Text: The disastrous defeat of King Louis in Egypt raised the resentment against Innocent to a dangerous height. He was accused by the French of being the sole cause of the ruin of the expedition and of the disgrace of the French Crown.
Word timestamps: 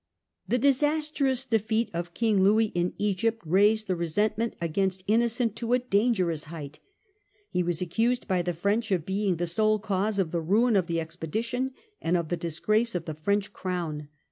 The 0.47 0.57
disastrous 0.57 1.45
defeat 1.45 1.91
of 1.93 2.15
King 2.15 2.41
Louis 2.43 2.71
in 2.73 2.93
Egypt 2.97 3.43
raised 3.45 3.85
the 3.85 3.95
resentment 3.95 4.55
against 4.59 5.03
Innocent 5.05 5.55
to 5.57 5.73
a 5.73 5.77
dangerous 5.77 6.45
height. 6.45 6.79
He 7.51 7.61
was 7.61 7.83
accused 7.83 8.27
by 8.27 8.41
the 8.41 8.53
French 8.55 8.91
of 8.91 9.05
being 9.05 9.35
the 9.35 9.45
sole 9.45 9.77
cause 9.77 10.17
of 10.17 10.31
the 10.31 10.41
ruin 10.41 10.75
of 10.75 10.87
the 10.87 10.99
expedition 10.99 11.73
and 12.01 12.17
of 12.17 12.29
the 12.29 12.35
disgrace 12.37 12.95
of 12.95 13.05
the 13.05 13.13
French 13.13 13.53
Crown. 13.53 14.07